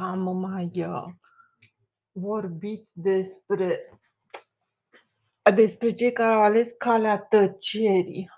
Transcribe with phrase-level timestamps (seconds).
[0.00, 1.06] am mai uh,
[2.12, 4.00] vorbit despre,
[5.54, 8.30] despre cei care au ales calea tăcerii.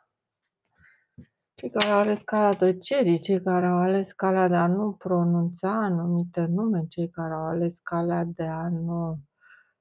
[1.55, 5.71] Cei care au ales calea tăcerii, cei care au ales calea de a nu pronunța
[5.71, 9.19] anumite nume, cei care au ales calea de a nu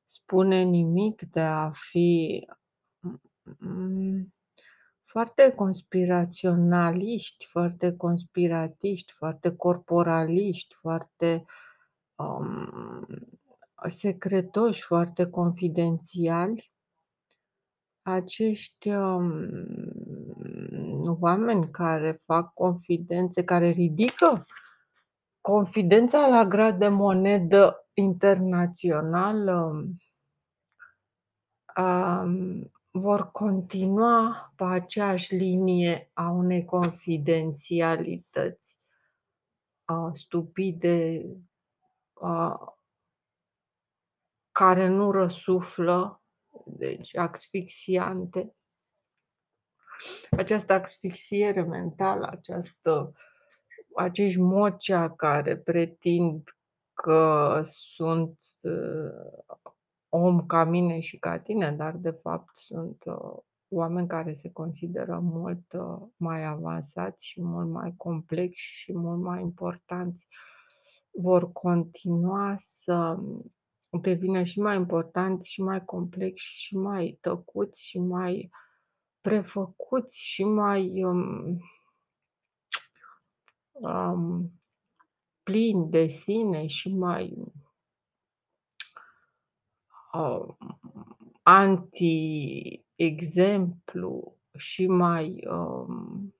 [0.05, 2.47] spune nimic, de a fi
[3.59, 4.33] mm,
[5.05, 11.45] foarte conspiraționaliști, foarte conspiratiști, foarte corporaliști, foarte
[12.21, 12.69] um,
[13.87, 16.71] secretoși, foarte confidențiali.
[18.01, 19.49] Acești um,
[21.19, 24.45] oameni care fac confidențe, care ridică
[25.41, 29.85] confidența la grad de monedă internațională,
[31.77, 38.81] um, vor continua pe aceeași linie a unei confidențialități
[40.13, 41.25] stupide,
[44.51, 46.21] care nu răsuflă,
[46.65, 48.55] deci asfixiante.
[50.31, 53.13] Această asfixiere mentală, această,
[53.95, 56.57] acești mocea care pretind
[56.93, 58.39] că sunt
[60.09, 65.19] om ca mine și ca tine, dar de fapt sunt uh, oameni care se consideră
[65.19, 70.27] mult uh, mai avansați și mult mai complexi și mult mai importanți,
[71.11, 73.17] vor continua să
[74.01, 78.49] devină și mai importanți și mai complexi și mai tăcuți și mai
[79.21, 81.57] prefăcuți și mai um,
[83.71, 84.51] um,
[85.43, 87.37] plini de sine și mai
[90.13, 90.55] uh,
[91.43, 96.35] anti-exemplu și mai um,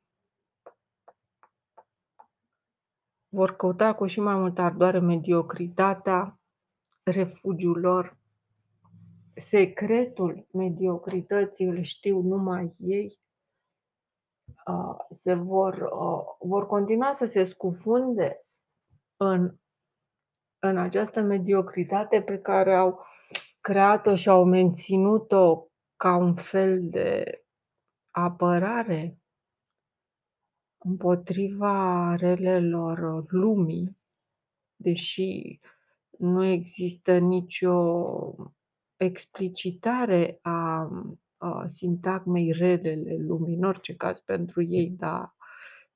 [3.34, 6.40] vor căuta cu și mai multă ardoare mediocritatea,
[7.04, 8.18] refugiul lor,
[9.36, 13.20] secretul mediocrității îl știu numai ei,
[14.68, 18.46] uh, se vor, uh, vor continua să se scufunde
[19.18, 19.56] în,
[20.60, 23.06] în această mediocritate pe care au
[23.62, 27.42] creat-o și au menținut-o ca un fel de
[28.10, 29.21] apărare
[30.84, 33.98] împotriva relelor lumii,
[34.76, 35.60] deși
[36.18, 37.76] nu există nicio
[38.98, 40.90] explicitare a,
[41.38, 45.36] a sintagmei relele lumii, în orice caz pentru ei, dar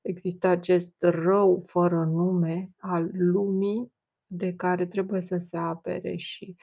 [0.01, 3.93] există acest rău fără nume al lumii
[4.25, 6.55] de care trebuie să se apere și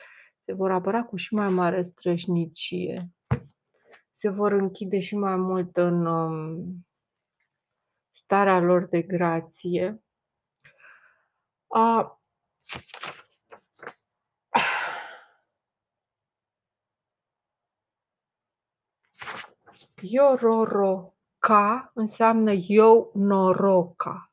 [0.44, 3.10] se vor apăra cu și mai mare strășnicie,
[4.12, 6.86] se vor închide și mai mult în um,
[8.12, 10.02] starea lor de grație.
[11.66, 12.16] A,
[20.02, 24.32] Iororo-ca înseamnă eu noroca.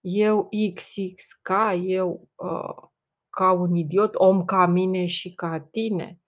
[0.00, 1.48] Eu XXK,
[1.82, 2.88] eu uh,
[3.30, 6.20] ca un idiot, om ca mine și ca tine.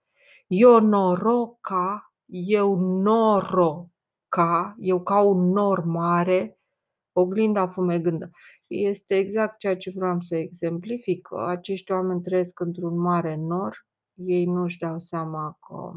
[0.47, 6.56] Eu noroca, eu noroca, eu ca un nor mare,
[7.19, 8.29] oglinda fumegândă.
[8.67, 11.27] Este exact ceea ce vreau să exemplific.
[11.31, 15.91] Acești oameni trăiesc într-un mare nor, ei nu își dau seama că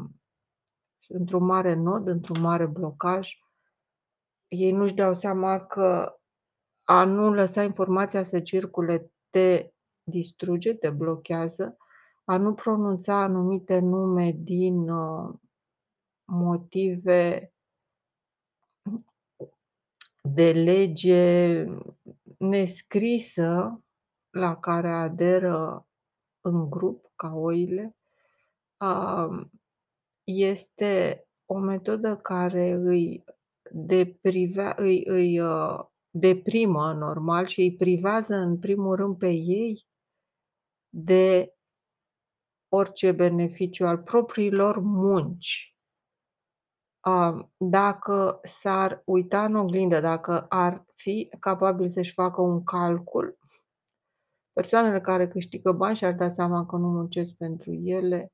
[1.07, 3.29] într-un mare nod, într-un mare blocaj,
[4.47, 6.15] ei nu își dau seama că
[6.83, 9.71] a nu lăsa informația să circule te
[10.03, 11.77] distruge, te blochează,
[12.23, 15.33] a nu pronunța anumite nume din uh,
[16.23, 17.53] motive
[20.21, 21.65] de lege
[22.37, 23.83] nescrisă
[24.29, 25.87] la care aderă
[26.41, 27.95] în grup, ca oile,
[30.23, 33.23] este o metodă care îi,
[33.71, 35.79] deprivea, îi, îi uh,
[36.09, 39.85] deprimă normal și îi privează în primul rând pe ei
[40.89, 41.53] de
[42.73, 45.70] orice beneficiu al propriilor munci.
[47.57, 53.37] Dacă s-ar uita în oglindă, dacă ar fi capabil să-și facă un calcul,
[54.53, 58.33] persoanele care câștigă bani și-ar da seama că nu muncesc pentru ele,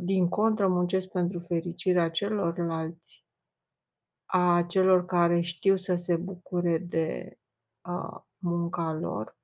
[0.00, 3.24] din contră muncesc pentru fericirea celorlalți,
[4.24, 7.38] a celor care știu să se bucure de
[8.38, 9.36] munca lor,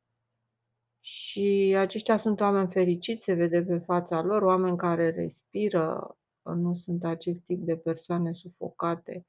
[1.00, 6.16] și aceștia sunt oameni fericiți, se vede pe fața lor, oameni care respiră,
[6.52, 9.26] nu sunt acest tip de persoane sufocate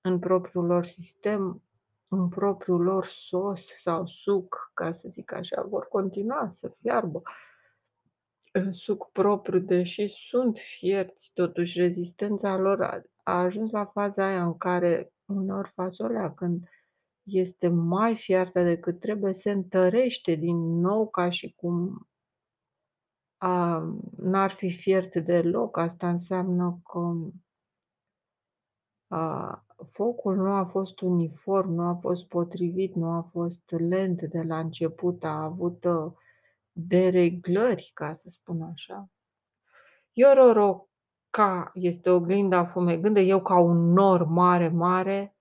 [0.00, 1.62] în propriul lor sistem,
[2.08, 7.22] în propriul lor sos sau suc, ca să zic așa, vor continua să fiarbă.
[8.52, 14.44] În suc propriu, deși sunt fierți, totuși rezistența lor a a ajuns la faza aia
[14.44, 16.68] în care uneori fasolea când
[17.22, 22.08] este mai fiartă decât trebuie, se întărește din nou ca și cum
[23.38, 23.82] a
[24.16, 25.76] n-ar fi fiert deloc.
[25.76, 27.14] Asta înseamnă că
[29.08, 34.42] a focul nu a fost uniform, nu a fost potrivit, nu a fost lent de
[34.42, 36.14] la început, a avut, ă,
[36.72, 39.10] dereglări, ca să spun așa.
[40.12, 45.36] Iororoca este oglinda fumegândă, eu ca un nor mare, mare,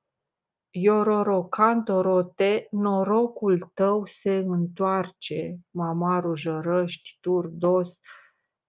[0.69, 7.99] Iororocantorote, norocul tău se întoarce, mamaru jărăști, turdos,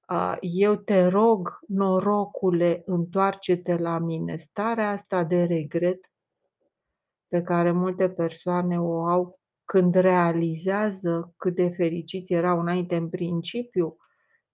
[0.00, 4.37] a, eu te rog, norocule, întoarce-te la mine.
[4.37, 6.00] Starea asta de regret
[7.29, 13.97] pe care multe persoane o au când realizează cât de fericiți erau înainte în principiu,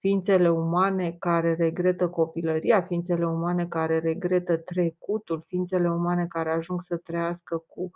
[0.05, 6.97] ființele umane care regretă copilăria, ființele umane care regretă trecutul, ființele umane care ajung să
[6.97, 7.91] trăiască cu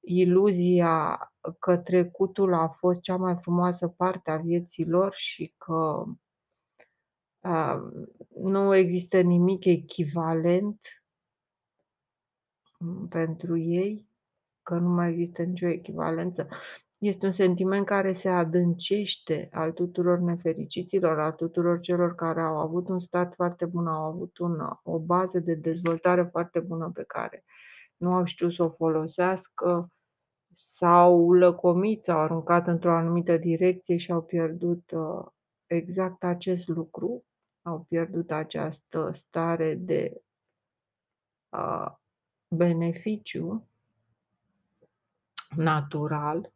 [0.00, 1.18] iluzia
[1.58, 6.04] că trecutul a fost cea mai frumoasă parte a vieții lor și că
[7.40, 7.90] a,
[8.34, 10.80] nu există nimic echivalent
[13.08, 14.08] pentru ei,
[14.62, 16.48] că nu mai există nicio echivalență.
[17.00, 22.88] Este un sentiment care se adâncește al tuturor nefericiților, al tuturor celor care au avut
[22.88, 27.44] un start foarte bun, au avut un, o bază de dezvoltare foarte bună pe care
[27.96, 29.90] nu au știut să o folosească,
[30.52, 35.26] s-au lăcomit, s-au aruncat într-o anumită direcție și au pierdut uh,
[35.66, 37.24] exact acest lucru,
[37.62, 40.22] au pierdut această stare de
[41.48, 41.92] uh,
[42.48, 43.68] beneficiu
[45.56, 46.52] natural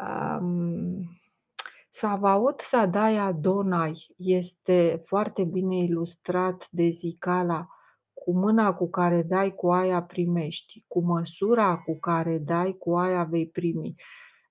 [0.00, 1.20] Um,
[1.88, 7.68] Savaot Sadai Adonai este foarte bine ilustrat de zicala
[8.14, 13.24] cu mâna cu care dai cu aia primești, cu măsura cu care dai cu aia
[13.24, 13.94] vei primi.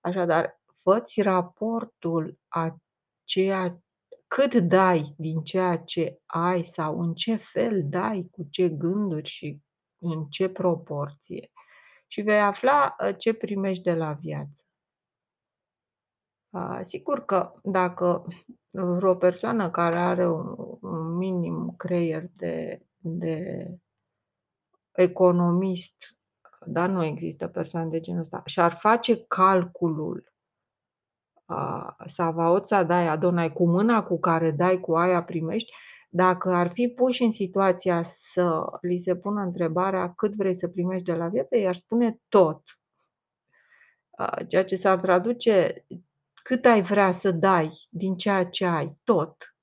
[0.02, 2.76] Așadar, făți raportul a
[3.24, 3.82] ceea
[4.28, 9.60] cât dai din ceea ce ai sau în ce fel dai, cu ce gânduri și
[10.00, 11.52] în ce proporție
[12.08, 14.64] și vei afla uh, ce primești de la viață.
[16.84, 18.26] Sigur că dacă
[18.70, 23.68] vreo persoană care are un un minim creier de de
[24.92, 25.96] economist,
[26.66, 30.34] dar nu există persoane de genul ăsta, și-ar face calculul
[31.46, 35.74] a, Savaot Sadai Adonai, cu mâna cu care dai, cu aia primești,
[36.10, 41.04] dacă ar fi puși în situația să li se pună întrebarea cât vrei să primești
[41.06, 42.64] de la viață, i-aș spune tot.
[44.48, 45.86] ceea ce s-ar traduce
[46.50, 49.56] cât ai vrea să dai din ceea ce ai, tot.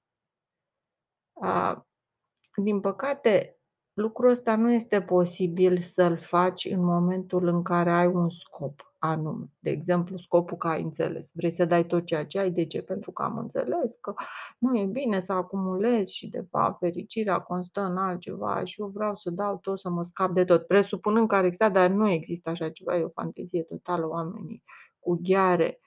[2.56, 3.58] Din păcate,
[3.92, 9.46] lucrul ăsta nu este posibil să-l faci în momentul în care ai un scop anume.
[9.58, 11.30] De exemplu, scopul că ai înțeles.
[11.34, 12.50] Vrei să dai tot ceea ce ai.
[12.50, 12.82] De ce?
[12.82, 14.14] Pentru că am înțeles că
[14.58, 19.16] nu e bine să acumulezi și de fapt fericirea constă în altceva și eu vreau
[19.16, 20.66] să dau tot să mă scap de tot.
[20.66, 24.62] Presupunând că ar exista, dar nu există așa ceva, e o fantezie totală, oamenii
[24.98, 25.80] cu ghiare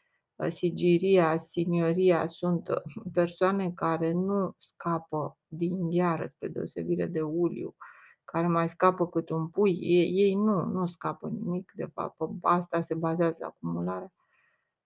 [0.47, 7.75] sigiria, signoria sunt uh, persoane care nu scapă din gheară, spre deosebire de uliu,
[8.23, 9.77] care mai scapă cât un pui.
[9.81, 14.13] Ei, ei nu, nu scapă nimic, de fapt, pe asta se bazează acumularea.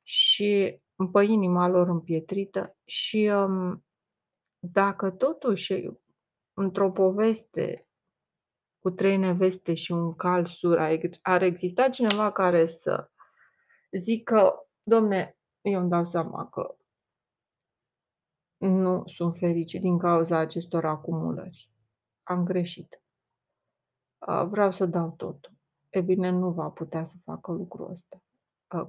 [0.04, 0.82] Și
[1.12, 3.86] pe inima lor împietrită și um,
[4.60, 5.90] dacă totuși
[6.54, 7.88] într-o poveste
[8.80, 10.80] cu trei neveste și un cal sur
[11.22, 13.10] ar exista cineva care să
[13.92, 16.76] zică, domne, eu îmi dau seama că
[18.58, 21.70] nu sunt fericit din cauza acestor acumulări.
[22.24, 23.02] Am greșit.
[24.46, 25.52] Vreau să dau totul.
[25.90, 28.22] E bine, nu va putea să facă lucrul ăsta.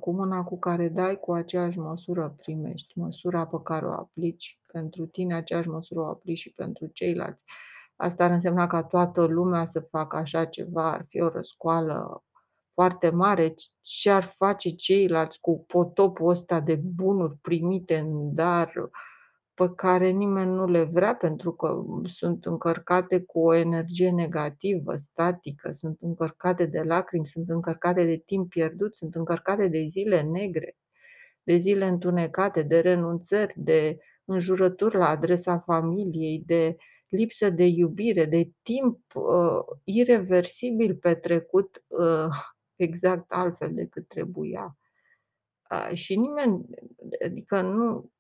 [0.00, 2.98] Cu mâna cu care dai, cu aceeași măsură primești.
[2.98, 7.42] Măsura pe care o aplici pentru tine, aceeași măsură o aplici și pentru ceilalți.
[7.96, 12.24] Asta ar însemna ca toată lumea să facă așa ceva, ar fi o răscoală
[12.74, 18.90] foarte mare, ce ar face ceilalți cu potopul ăsta de bunuri primite în dar,
[19.54, 25.72] pe care nimeni nu le vrea pentru că sunt încărcate cu o energie negativă, statică,
[25.72, 30.76] sunt încărcate de lacrimi, sunt încărcate de timp pierdut, sunt încărcate de zile negre,
[31.42, 36.76] de zile întunecate, de renunțări, de înjurături la adresa familiei, de
[37.08, 44.76] lipsă de iubire, de timp, uh, ireversibil petrecut, uh, exact altfel decât trebuia.
[45.70, 46.64] Uh, și nimeni
[47.24, 48.12] adică nu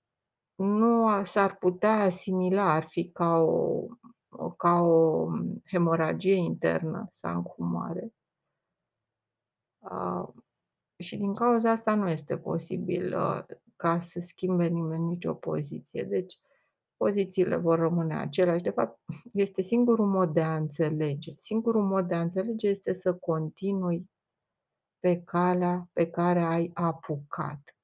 [0.54, 3.86] nu a s-ar putea asimila, ar fi ca o
[4.36, 5.28] o ca o
[5.64, 8.12] hemoragie internă, sangu moare.
[9.78, 10.28] Uh,
[10.98, 13.44] și din cauza asta nu este posibil, uh,
[13.76, 16.02] ca să schimbe nimeni nicio poziție.
[16.02, 16.38] Deci,
[16.96, 18.62] pozițiile vor rămâne aceleași.
[18.62, 19.00] De fapt,
[19.32, 21.32] este singurul mod de a înțelege.
[21.38, 24.10] Singurul mod de a înțelege este să continui
[25.04, 27.76] pe calea pe care ai apucat.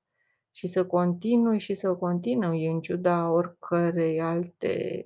[0.50, 5.04] Și să continui și să continui în ciuda oricărei alte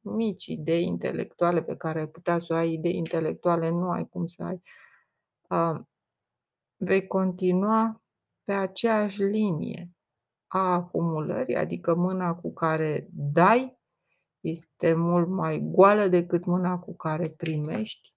[0.00, 4.26] mici idei intelectuale pe care ai putea să o ai, idei intelectuale nu ai cum
[4.26, 4.62] să ai.
[5.48, 5.80] Uh,
[6.76, 8.02] vei continua
[8.44, 9.90] pe aceeași linie
[10.46, 13.78] a acumulării, adică mâna cu care dai
[14.40, 18.14] este mult mai goală decât mâna cu care primești.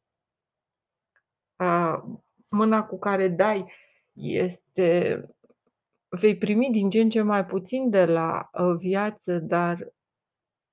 [2.50, 3.72] Mâna cu care dai
[4.14, 5.22] este
[6.10, 9.94] vei primi din ce în ce mai puțin de la ă, viață, dar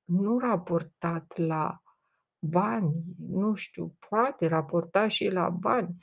[0.05, 1.83] nu raportat la
[2.39, 2.93] bani,
[3.29, 5.97] nu știu, poate raporta și la bani.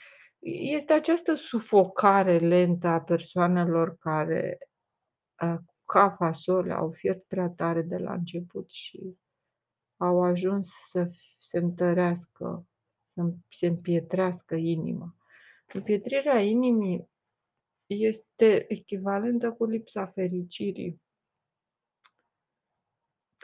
[0.73, 4.57] Este această sufocare lentă a persoanelor care
[5.85, 9.17] ca fasole au fiert prea tare de la început și
[9.97, 12.65] au ajuns să se întărească,
[13.07, 15.15] să se împietrească inima.
[15.73, 17.09] Împietrirea inimii
[17.85, 21.01] este echivalentă cu lipsa fericirii.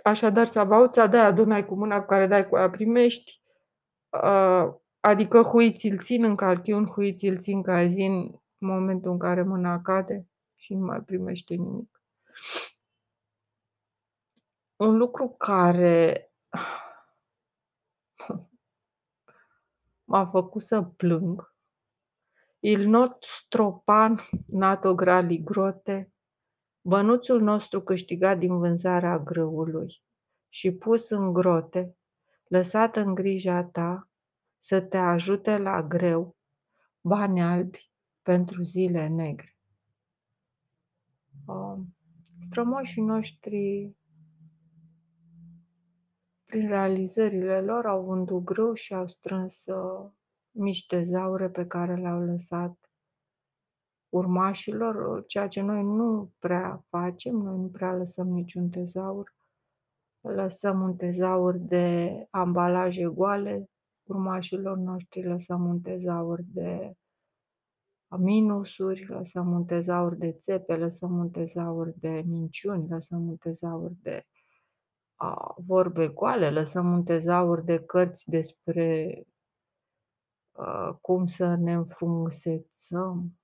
[0.04, 3.42] Așadar, Sabauța, da, adunai cu mâna cu care dai, cu aia primești.
[5.00, 9.44] Adică hui ți-l țin în calchiun, hui ți-l țin ca zi în momentul în care
[9.44, 12.02] mâna cade și nu mai primește nimic.
[14.76, 16.32] Un lucru care
[20.04, 21.56] m-a făcut să plâng,
[22.60, 26.12] il nostro pan nato grali grote,
[26.82, 30.04] bănuțul nostru câștigat din vânzarea grâului
[30.50, 31.96] și pus în grote,
[32.48, 34.10] lăsat în grija ta,
[34.60, 36.38] să te ajute la greu,
[37.02, 39.58] bani albi pentru zile negre.
[41.46, 41.96] Um,
[42.42, 43.92] strămoșii noștri
[46.46, 50.12] prin realizările lor au vândut grâu și au strâns uh,
[50.58, 52.78] mici tezaure pe care le-au lăsat
[54.10, 59.36] urmașilor, uh, ceea ce noi nu prea facem, noi nu prea lăsăm niciun tezaur.
[60.22, 63.70] Lăsăm un tezaur de ambalaje goale,
[64.04, 66.94] urmașilor noștri lăsăm un tezaur de
[68.18, 74.26] minusuri, lăsăm un tezaur de țepe, lăsăm un tezaur de minciuni, lăsăm un tezaur de
[75.16, 79.24] a, vorbe goale, lăsăm un tezaur de cărți despre
[80.58, 83.40] a, cum să ne înfrumusețăm,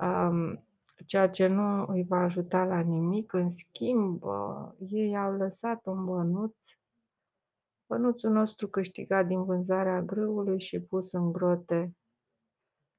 [0.00, 0.64] um,
[1.06, 3.32] ceea ce nu îi va ajuta la nimic.
[3.32, 6.56] În schimb, uh, ei au lăsat un bănuț,
[7.86, 11.96] bănuțul nostru câștigat din vânzarea grâului și pus în grote,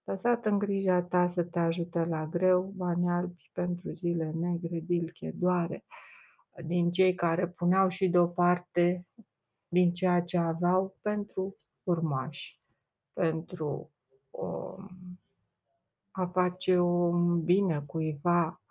[0.04, 5.32] lăsat în grija ta să te ajute la greu, bani albi pentru zile negre, dilche,
[5.36, 5.86] doare
[6.66, 9.06] din cei care puneau și deoparte
[9.68, 12.62] din ceea ce aveau pentru urmași,
[13.14, 13.92] pentru
[14.30, 15.20] um,
[16.12, 18.62] a face un bine cuiva.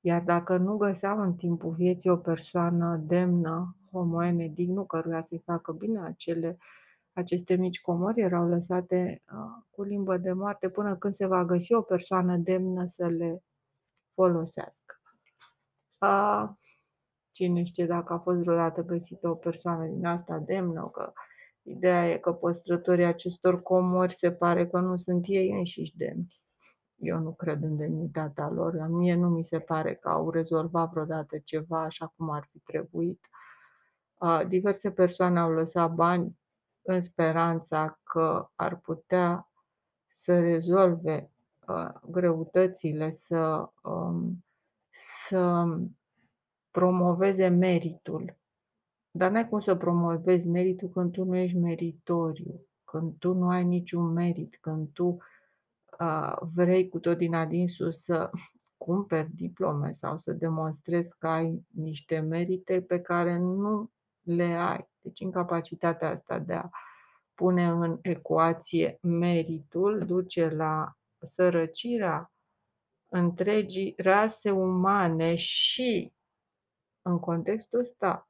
[0.00, 5.72] Iar dacă nu găseau în timpul vieții o persoană demnă, homoene, dignu, căruia să-i facă
[5.72, 6.58] bine, acele,
[7.12, 11.74] aceste mici comori erau lăsate uh, cu limbă de moarte până când se va găsi
[11.74, 13.42] o persoană demnă să le
[14.14, 15.00] folosească.
[15.98, 16.48] Uh,
[17.32, 21.12] Cine știe dacă a fost vreodată găsită o persoană din asta demnă, că
[21.62, 26.40] ideea e că păstrătorii acestor comori se pare că nu sunt ei înșiși demni.
[26.96, 31.38] Eu nu cred în demnitatea lor, mie nu mi se pare că au rezolvat vreodată
[31.38, 33.26] ceva așa cum ar fi trebuit.
[34.48, 36.38] Diverse persoane au lăsat bani
[36.82, 39.50] în speranța că ar putea
[40.08, 41.32] să rezolve
[42.10, 44.44] greutățile, să, um,
[44.90, 45.64] să
[46.72, 48.36] promoveze meritul.
[49.10, 53.64] Dar n-ai cum să promovezi meritul când tu nu ești meritoriu, când tu nu ai
[53.64, 55.16] niciun merit, când tu
[56.00, 58.30] uh, vrei cu tot din adinsul să
[58.84, 63.90] cumperi diplome sau să demonstrezi că ai niște merite pe care nu
[64.22, 64.88] le ai.
[65.00, 66.68] Deci incapacitatea asta de a
[67.34, 72.32] pune în ecuație meritul duce la sărăcirea
[73.08, 76.12] întregii rase umane și
[77.02, 78.26] în contextul ăsta,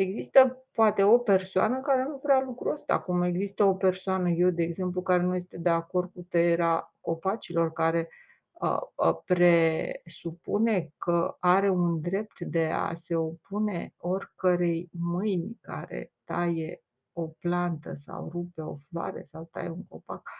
[0.00, 4.62] Există poate o persoană care nu vrea lucrul ăsta, cum există o persoană, eu de
[4.62, 8.08] exemplu, care nu este de acord cu tăierea copacilor, care
[8.52, 16.82] uh, uh, presupune că are un drept de a se opune oricărei mâini care taie
[17.12, 20.30] o plantă sau rupe o floare sau taie un copac.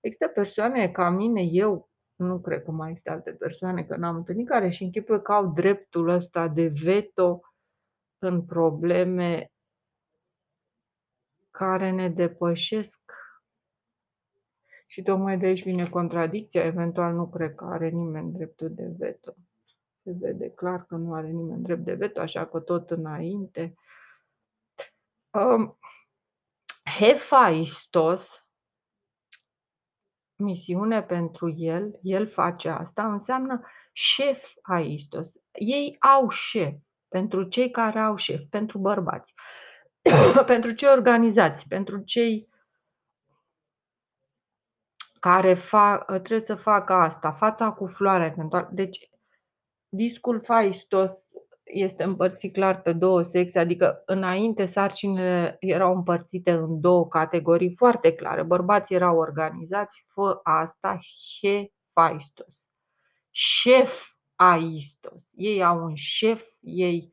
[0.00, 1.89] Există persoane ca mine, eu
[2.22, 5.52] nu cred că mai există alte persoane, că n-am întâlnit, care și închipuie că au
[5.52, 7.40] dreptul ăsta de veto
[8.18, 9.52] în probleme
[11.50, 13.00] care ne depășesc.
[14.86, 19.34] Și tocmai de aici vine contradicția, eventual nu cred că are nimeni dreptul de veto.
[20.02, 23.74] Se vede clar că nu are nimeni drept de veto, așa că tot înainte.
[25.30, 25.78] Um,
[26.98, 28.49] Hefaistos,
[30.40, 33.60] misiune pentru el, el face asta, înseamnă
[33.92, 35.32] șef aistos.
[35.52, 36.74] Ei au șef,
[37.08, 39.34] pentru cei care au șef, pentru bărbați,
[40.46, 42.48] pentru cei organizați, pentru cei
[45.20, 48.68] care fac, trebuie să facă asta, fața cu floare eventual.
[48.72, 49.10] Deci,
[49.88, 51.30] discul faistos
[51.72, 58.12] este împărțit clar pe două sexe, adică înainte sarcinile erau împărțite în două categorii foarte
[58.12, 58.42] clare.
[58.42, 60.98] Bărbații erau organizați, fă asta,
[61.40, 62.70] he faistos.
[63.30, 65.30] Șef aistos.
[65.34, 67.12] Ei au un șef, ei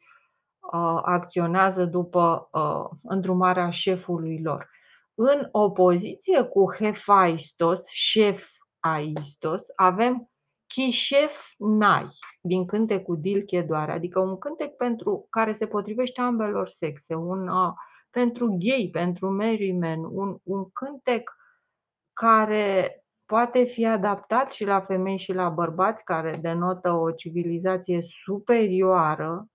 [0.59, 4.69] uh, acționează după uh, îndrumarea șefului lor.
[5.13, 8.47] În opoziție cu Hefaistos, șef
[8.79, 10.29] aistos, avem
[10.67, 12.05] Chishef Nai,
[12.41, 17.73] din cântecul Dilche doar, adică un cântec pentru care se potrivește ambelor sexe, un, uh,
[18.09, 21.35] pentru gay, pentru man, un, un cântec
[22.13, 29.47] care poate fi adaptat și la femei și la bărbați, care denotă o civilizație superioară,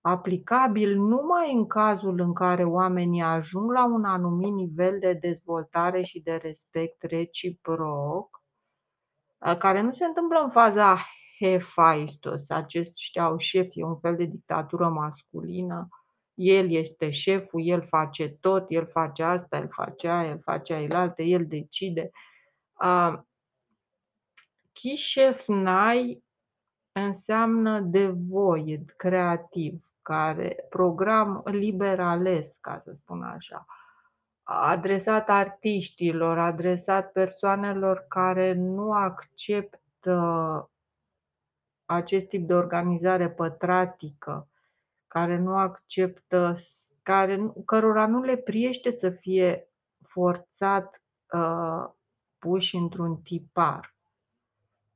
[0.00, 6.20] aplicabil numai în cazul în care oamenii ajung la un anumit nivel de dezvoltare și
[6.20, 8.44] de respect reciproc,
[9.54, 10.98] care nu se întâmplă în faza
[11.38, 12.50] Hephaistos.
[12.50, 15.88] Aceștia au șef, e un fel de dictatură masculină.
[16.34, 21.22] El este șeful, el face tot, el face asta, el face aia, el face ailalte,
[21.22, 22.10] el decide.
[24.72, 26.24] Chishef Nai
[26.92, 33.66] înseamnă devoid, creativ, care program liber ales, ca să spun așa
[34.48, 40.70] adresat artiștilor, adresat persoanelor care nu acceptă
[41.84, 44.48] acest tip de organizare pătratică,
[45.08, 46.54] care nu acceptă,
[47.02, 49.68] care, cărora nu le priește să fie
[50.02, 51.90] forțat uh,
[52.38, 53.94] puși într-un tipar.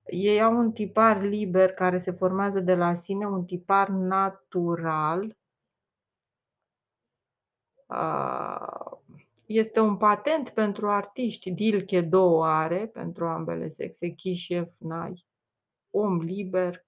[0.05, 5.37] Ei au un tipar liber care se formează de la sine, un tipar natural.
[7.87, 8.90] Uh,
[9.51, 11.51] este un patent pentru artiști.
[11.51, 15.27] Dilche două are pentru ambele sexe, Chișef Nai.
[15.91, 16.87] Om liber,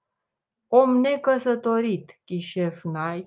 [0.67, 3.27] om necăsătorit, Chișef Nai,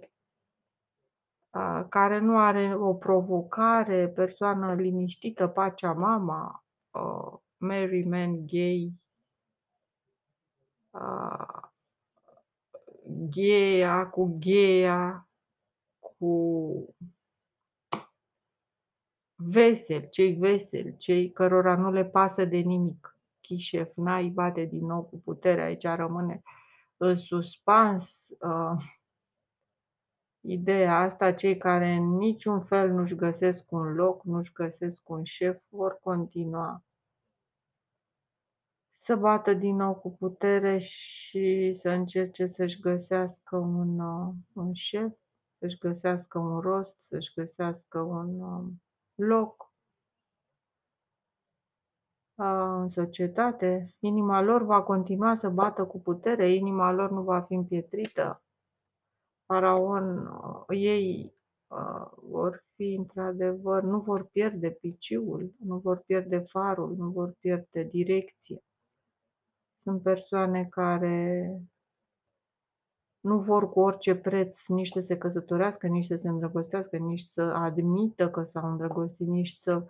[1.89, 6.65] care nu are o provocare, persoană liniștită, pacea mama,
[7.57, 8.93] Mary Man gay,
[13.29, 15.29] gheia cu gheia,
[15.99, 16.95] cu
[19.35, 23.17] veseli, cei veseli, cei cărora nu le pasă de nimic.
[23.41, 26.41] Chișef Nai bate din nou cu putere, aici rămâne
[26.97, 28.83] în suspans uh,
[30.39, 35.61] ideea asta, cei care în niciun fel nu-și găsesc un loc, nu-și găsesc un șef,
[35.69, 36.83] vor continua
[38.97, 45.13] să bată din nou cu putere și să încerce să-și găsească un, uh, un șef,
[45.59, 48.65] să-și găsească un rost, să-și găsească un uh,
[49.15, 49.73] loc
[52.35, 57.53] în societate, inima lor va continua să bată cu putere, inima lor nu va fi
[57.53, 58.43] împietrită.
[59.45, 60.29] Faraon,
[60.69, 61.33] ei
[62.21, 68.59] vor fi într-adevăr, nu vor pierde piciul, nu vor pierde farul, nu vor pierde direcția.
[69.75, 71.49] Sunt persoane care
[73.25, 77.41] nu vor cu orice preț nici să se căsătorească, nici să se îndrăgostească, nici să
[77.41, 79.85] admită că s-au îndrăgostit, nici să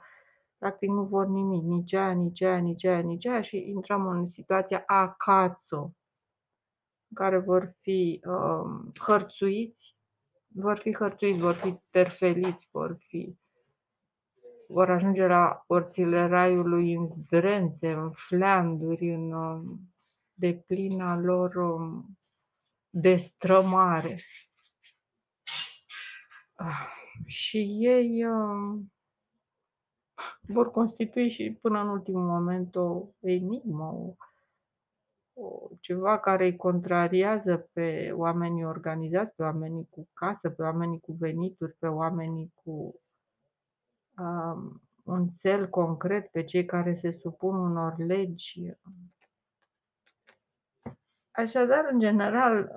[0.57, 4.25] practic nu vor nimic, nici aia, nici aia, nici aia, nici aia și intrăm în
[4.25, 5.81] situația acațo,
[7.07, 9.97] în care vor fi um, hărțuiți,
[10.47, 13.37] vor fi hărțuiți, vor fi terfeliți, vor fi
[14.67, 19.79] vor ajunge la porțile raiului în zdrențe, în fleanduri, în um,
[20.33, 22.17] deplina lor um,
[22.95, 24.19] destrămare.
[26.53, 26.87] Ah,
[27.25, 28.79] și ei, uh,
[30.39, 34.15] vor constitui și până în ultimul moment o enigmă, o
[35.37, 41.13] o ceva care îi contrariază pe oamenii organizați, pe oamenii cu casă, pe oamenii cu
[41.13, 43.01] venituri, pe oamenii cu,
[44.17, 48.71] um, un țel concret, pe cei care se supun unor legi.
[51.35, 52.71] Așadar, în general,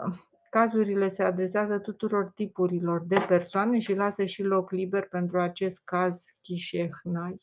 [0.50, 6.24] cazurile se adresează tuturor tipurilor de persoane și lasă și loc liber pentru acest caz
[6.40, 7.42] Chișehnai,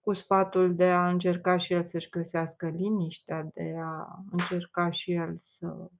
[0.00, 5.36] cu sfatul de a încerca și el să-și găsească liniștea, de a încerca și el
[5.40, 5.90] să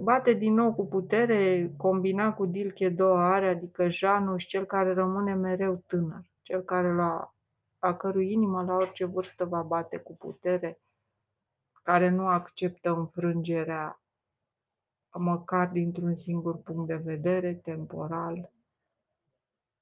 [0.00, 5.34] bate din nou cu putere, combinat cu Dilche două are, adică Januș, cel care rămâne
[5.34, 7.34] mereu tânăr, cel care la,
[7.78, 10.80] a cărui inimă la orice vârstă va bate cu putere,
[11.82, 14.00] care nu acceptă înfrângerea
[15.18, 18.52] măcar dintr-un singur punct de vedere, temporal.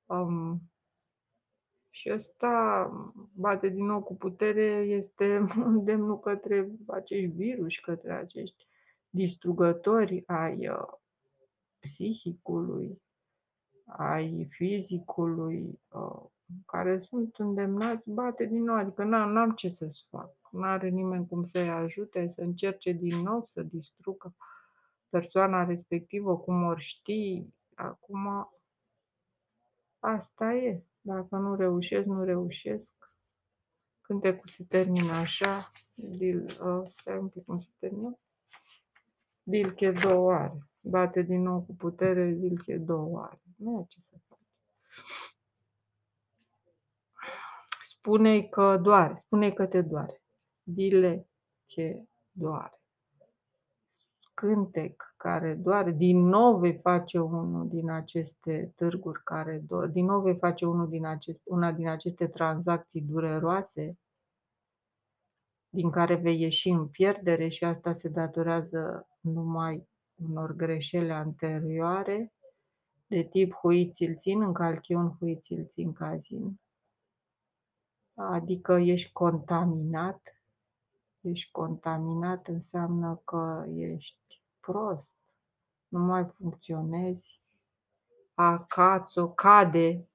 [0.06, 0.70] Um,
[1.90, 2.90] și ăsta
[3.32, 8.66] bate din nou cu putere, este îndemnul către acești virus, către acești
[9.10, 10.92] distrugători ai uh,
[11.78, 13.02] psihicului,
[13.84, 16.22] ai fizicului, uh,
[16.66, 20.30] care sunt îndemnați, bate din nou, adică n-am, n-am ce să-ți fac.
[20.50, 24.34] Nu are nimeni cum să-i ajute să încerce din nou să distrugă
[25.08, 27.54] persoana respectivă, cum ori știi.
[27.74, 28.52] Acum,
[29.98, 30.82] asta e.
[31.00, 32.94] Dacă nu reușesc, nu reușesc.
[34.00, 35.70] Cântecul se termină așa.
[35.94, 38.18] Dil, uh, stai un pic cum se termină.
[39.42, 40.58] Dilche două are.
[40.80, 43.40] Bate din nou cu putere, Dilche două are.
[43.56, 44.35] Nu e ce să faci.
[48.06, 50.22] Spune că doare, spune că te doare.
[50.62, 51.28] Dile
[51.74, 52.80] că doare.
[54.34, 60.20] Cântec care doare, din nou vei face unul din aceste târguri care doare, din nou
[60.20, 63.98] vei face unul din acest, una din aceste tranzacții dureroase
[65.68, 72.32] din care vei ieși în pierdere și asta se datorează numai unor greșeli anterioare
[73.06, 76.60] de tip huiți-l țin, în calchiun huiți-l țin cazin.
[78.16, 80.40] Adică ești contaminat.
[81.20, 85.08] Ești contaminat înseamnă că ești prost,
[85.88, 87.40] nu mai funcționezi,
[88.34, 90.08] acațo cade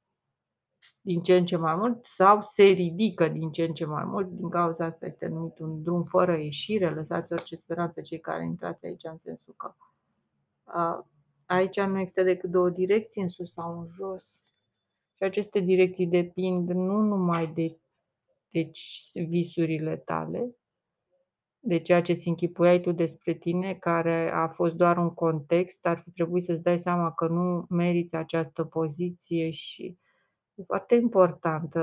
[1.01, 4.29] din ce în ce mai mult sau se ridică din ce în ce mai mult.
[4.29, 6.89] Din cauza asta este numit un drum fără ieșire.
[6.89, 9.73] Lăsați orice speranță cei care intrați aici în sensul că
[10.63, 11.07] a,
[11.45, 14.43] aici nu există decât două direcții, în sus sau în jos.
[15.15, 17.79] Și aceste direcții depind nu numai de
[18.51, 20.55] deci visurile tale,
[21.59, 26.01] de ceea ce ți închipuiai tu despre tine, care a fost doar un context, ar
[26.03, 29.97] fi trebuit să-ți dai seama că nu meriți această poziție și
[30.55, 31.75] e foarte important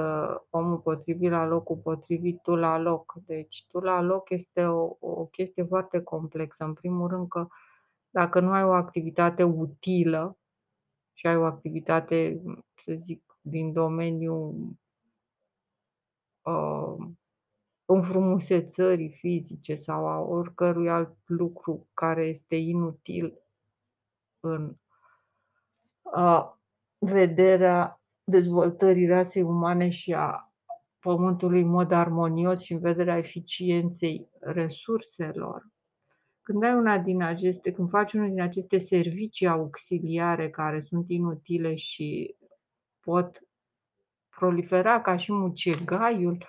[0.51, 3.15] omul potrivit la locul potrivit, tu la loc.
[3.27, 6.65] Deci tu la loc este o, o chestie foarte complexă.
[6.65, 7.47] În primul rând că
[8.11, 10.39] dacă nu ai o activitate utilă
[11.13, 12.43] și ai o activitate,
[12.75, 14.77] să zic, din domeniul
[16.51, 17.09] uh,
[17.85, 23.39] înfrumusețării fizice sau a oricărui alt lucru care este inutil
[24.41, 24.77] în
[26.03, 26.45] uh,
[26.99, 30.49] vederea dezvoltării rasei umane și a
[31.01, 35.67] Pământului în mod armonios și în vederea eficienței resurselor,
[36.43, 41.75] când ai una din aceste, când faci unul din aceste servicii auxiliare care sunt inutile
[41.75, 42.37] și
[43.01, 43.48] pot
[44.39, 46.47] prolifera ca și mucegaiul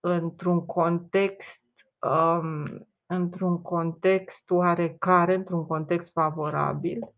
[0.00, 1.64] într-un context
[2.00, 7.14] um, într-un context oarecare, într-un context favorabil.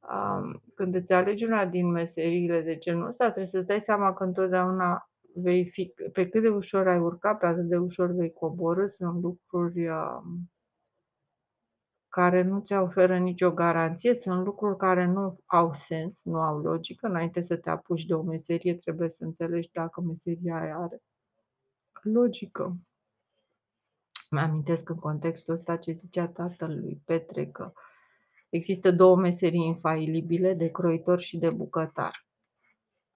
[0.00, 4.24] Um, când îți alegi una din meseriile de genul ăsta, trebuie să-ți dai seama că
[4.24, 8.86] întotdeauna vei fi, pe cât de ușor ai urcat, pe atât de ușor vei coborâ.
[8.86, 10.50] Sunt lucruri um,
[12.14, 17.06] care nu ți oferă nicio garanție, sunt lucruri care nu au sens, nu au logică.
[17.06, 21.02] Înainte să te apuci de o meserie, trebuie să înțelegi dacă meseria aia are
[22.02, 22.76] logică.
[24.30, 27.72] Mi-amintesc în contextul ăsta ce zicea tatăl lui Petre că
[28.48, 32.26] există două meserii infailibile, de croitor și de bucătar.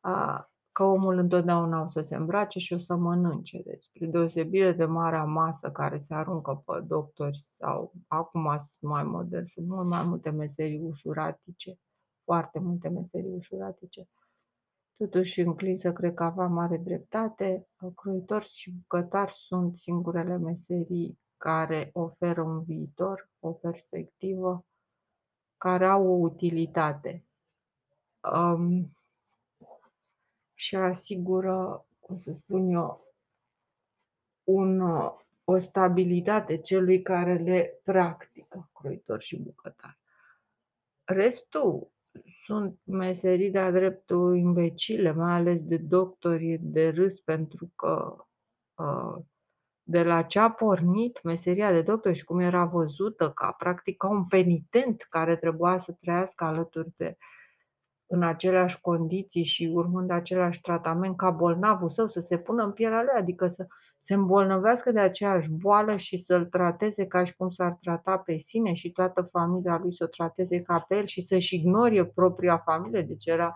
[0.00, 3.62] A, că omul întotdeauna o să se îmbrace și o să mănânce.
[3.64, 9.04] Deci, spre deosebire de marea masă care se aruncă pe doctori sau acum sunt mai
[9.04, 11.78] modern, sunt mult mai multe meserii ușuratice,
[12.24, 14.08] foarte multe meserii ușuratice.
[14.96, 17.68] Totuși înclin să cred că avea mare dreptate.
[17.94, 24.66] Croitori și bucătari sunt singurele meserii care oferă un viitor, o perspectivă
[25.56, 27.24] care au o utilitate.
[28.32, 28.97] Um,
[30.58, 33.14] și asigură, cum să spun eu,
[34.44, 34.80] un,
[35.44, 39.98] o stabilitate celui care le practică, croitor și bucătar.
[41.04, 41.90] Restul
[42.44, 48.24] sunt meserii de-a dreptul imbecile, mai ales de doctori, de râs, pentru că
[48.74, 49.24] uh,
[49.82, 54.08] de la ce a pornit meseria de doctor și cum era văzută ca practic ca
[54.08, 57.16] un penitent care trebuia să trăiască alături de
[58.10, 63.02] în aceleași condiții și urmând același tratament ca bolnavul său, să se pună în pielea
[63.02, 63.66] lui, adică să
[63.98, 68.72] se îmbolnăvească de aceeași boală și să-l trateze ca și cum s-ar trata pe sine
[68.72, 73.02] și toată familia lui să o trateze ca pe el și să-și ignorie propria familie.
[73.02, 73.54] Deci era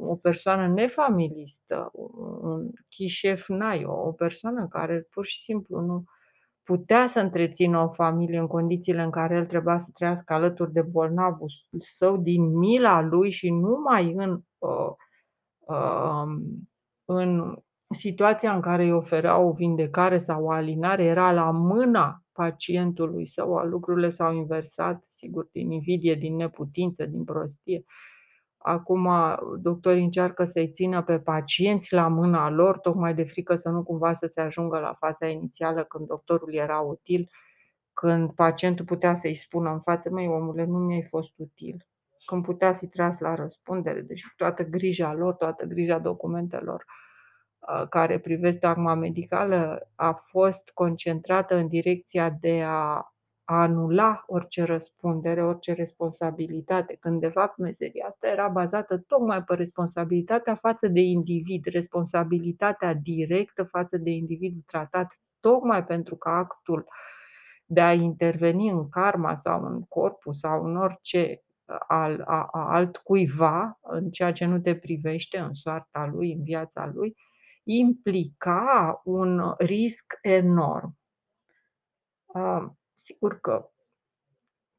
[0.00, 6.04] o persoană nefamilistă, un chișef nai, o persoană care pur și simplu nu
[6.68, 10.82] putea să întrețină o familie în condițiile în care el trebuia să trăiască alături de
[10.82, 14.92] bolnavul său din mila lui și numai în, uh,
[15.58, 16.40] uh,
[17.04, 17.54] în
[17.90, 23.54] situația în care îi oferea o vindecare sau o alinare era la mâna pacientului său,
[23.54, 27.84] lucrurile s-au inversat, sigur, din invidie, din neputință, din prostie.
[28.68, 29.08] Acum
[29.60, 34.14] doctorii încearcă să-i țină pe pacienți la mâna lor, tocmai de frică să nu cumva
[34.14, 37.30] să se ajungă la faza inițială când doctorul era util,
[37.92, 41.86] când pacientul putea să-i spună în față, măi omule, nu mi-ai fost util,
[42.24, 46.84] când putea fi tras la răspundere, deci toată grija lor, toată grija documentelor
[47.88, 53.12] care privesc dogma medicală a fost concentrată în direcția de a
[53.50, 59.54] a anula orice răspundere, orice responsabilitate, când de fapt meseria asta era bazată tocmai pe
[59.54, 66.86] responsabilitatea față de individ, responsabilitatea directă față de individul tratat, tocmai pentru că actul
[67.64, 71.42] de a interveni în karma sau în corpul sau în orice
[71.88, 76.90] al, a, a altcuiva, în ceea ce nu te privește, în soarta lui, în viața
[76.94, 77.16] lui,
[77.64, 80.98] implica un risc enorm.
[82.98, 83.70] Sigur că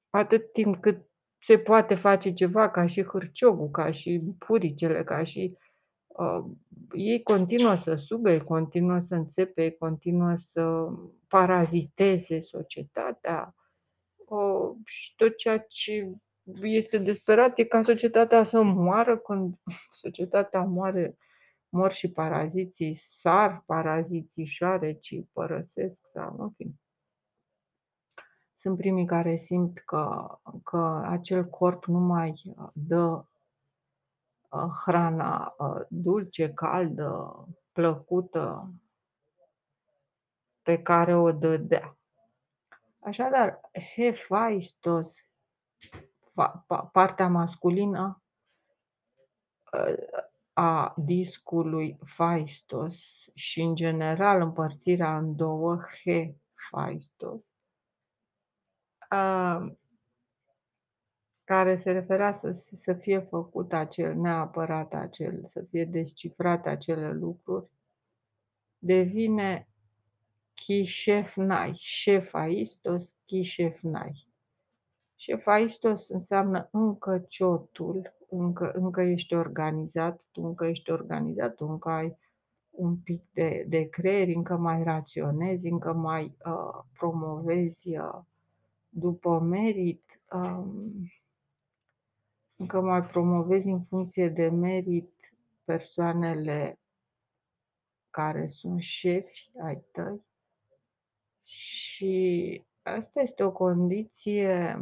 [0.10, 1.10] atât timp cât
[1.42, 5.58] se poate face ceva ca și hârciogul, ca și puricele, ca și
[6.08, 6.44] uh,
[6.92, 10.88] ei continuă să sugă, ei continuă să înțepe, ei continuă să
[11.28, 13.56] paraziteze societatea
[14.16, 16.12] uh, și tot ceea ce
[16.62, 19.56] este desperat e ca societatea să moară când
[20.04, 21.18] societatea moare,
[21.70, 26.79] mor și paraziții, sar paraziții șoarecii, părăsesc sau nu fi
[28.60, 33.26] sunt primii care simt că, că acel corp nu mai uh, dă
[34.50, 38.74] uh, hrana uh, dulce, caldă, plăcută
[40.62, 41.98] pe care o dădea.
[43.00, 43.60] Așadar,
[43.96, 45.28] Hephaistos,
[46.92, 48.24] partea masculină
[50.54, 52.98] a discului Phaistos
[53.36, 57.49] și, în general, împărțirea în două, Hephaistos,
[61.44, 67.72] care se referea să, să fie făcut acel, neapărat acel, să fie descifrate acele lucruri,
[68.78, 69.70] devine
[70.54, 74.28] Chishefnai, Șefaistos, Chishefnai.
[75.16, 82.18] Șefaistos înseamnă încă ciotul, încă, încă ești organizat, tu încă ești organizat, tu încă ai
[82.70, 88.20] un pic de, de creier, încă mai raționezi, încă mai uh, promovezi uh,
[88.90, 91.12] după merit, um,
[92.56, 96.80] încă mai promovezi în funcție de merit persoanele
[98.10, 100.22] care sunt șefi ai tăi
[101.44, 104.80] și asta este o condiție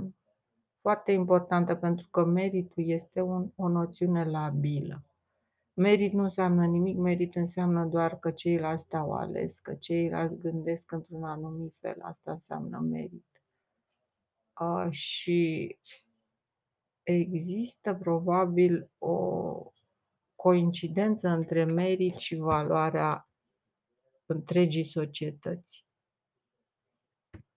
[0.82, 5.04] foarte importantă pentru că meritul este un, o noțiune labilă.
[5.74, 11.24] Merit nu înseamnă nimic, merit înseamnă doar că ceilalți te-au ales, că ceilalți gândesc într-un
[11.24, 11.98] anumit fel.
[12.02, 13.37] Asta înseamnă merit.
[14.60, 15.78] Uh, și
[17.04, 19.72] există probabil o
[20.36, 23.30] coincidență între merit și valoarea
[24.26, 25.87] întregii societăți.